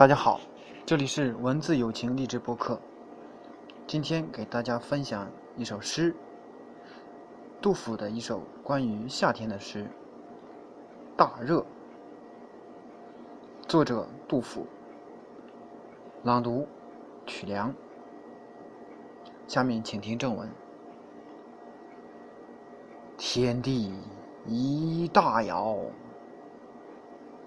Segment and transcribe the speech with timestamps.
[0.00, 0.40] 大家好，
[0.86, 2.80] 这里是文字友情励志播客。
[3.86, 6.16] 今天给大家分享一首诗，
[7.60, 9.84] 杜甫的一首关于夏天的诗
[11.18, 11.58] 《大热》。
[13.68, 14.66] 作者杜甫。
[16.22, 16.66] 朗读
[17.26, 17.70] 曲梁。
[19.46, 20.48] 下面请听正文：
[23.18, 23.92] 天地
[24.46, 25.76] 一大摇，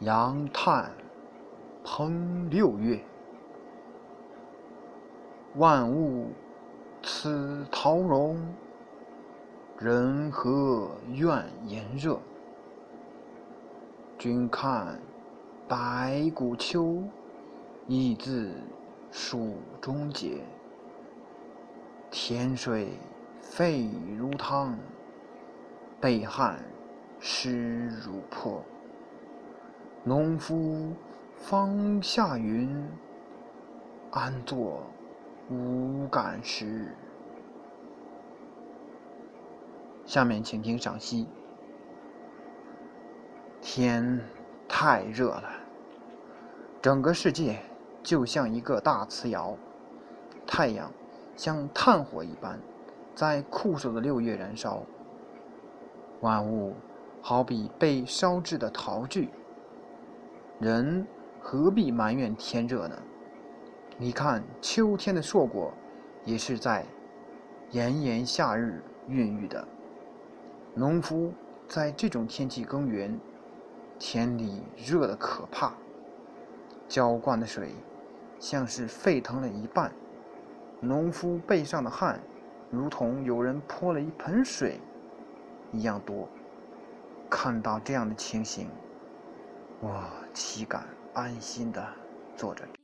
[0.00, 0.92] 阳叹。
[1.84, 2.98] 烹六月，
[5.56, 6.30] 万物
[7.02, 8.38] 此陶容，
[9.78, 12.18] 人何怨炎热？
[14.18, 14.98] 君看
[15.68, 17.02] 百谷秋，
[17.86, 18.50] 一自
[19.12, 20.42] 蜀中解。
[22.10, 22.98] 天水
[23.42, 24.78] 沸如汤，
[26.00, 26.58] 被旱
[27.20, 28.64] 湿如泼。
[30.02, 30.90] 农夫。
[31.46, 32.74] 方下云，
[34.10, 34.82] 安坐
[35.50, 36.88] 无感时？
[40.06, 41.28] 下面请听赏析。
[43.60, 44.18] 天
[44.66, 45.50] 太热了，
[46.80, 47.58] 整个世界
[48.02, 49.54] 就像一个大瓷窑，
[50.46, 50.90] 太阳
[51.36, 52.58] 像炭火一般，
[53.14, 54.82] 在酷暑的六月燃烧。
[56.22, 56.74] 万物
[57.20, 59.28] 好比被烧制的陶具，
[60.58, 61.06] 人。
[61.46, 62.96] 何必埋怨天热呢？
[63.98, 65.74] 你看秋天的硕果，
[66.24, 66.86] 也是在
[67.70, 69.68] 炎炎夏日孕育的。
[70.74, 71.34] 农夫
[71.68, 73.20] 在这种天气耕耘，
[73.98, 75.74] 田里热得可怕，
[76.88, 77.74] 浇灌的水
[78.40, 79.92] 像是沸腾了一半，
[80.80, 82.18] 农夫背上的汗，
[82.70, 84.80] 如同有人泼了一盆水
[85.72, 86.26] 一样多。
[87.28, 88.70] 看到这样的情形，
[89.80, 90.84] 我岂敢？
[91.14, 91.86] 安心的
[92.36, 92.83] 坐着。